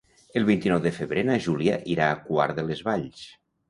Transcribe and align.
El 0.39 0.47
vint-i-nou 0.47 0.81
de 0.85 0.93
febrer 0.95 1.25
na 1.29 1.37
Júlia 1.51 1.79
irà 1.99 2.11
a 2.11 2.19
Quart 2.27 2.61
de 2.61 2.69
les 2.71 2.87
Valls. 2.93 3.27